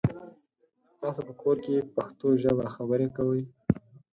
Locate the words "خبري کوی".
2.75-3.43